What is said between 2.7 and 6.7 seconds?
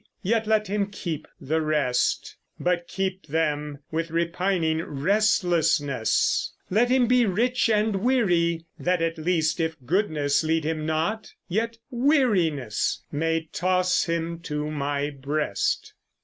keep them with repining restlessness: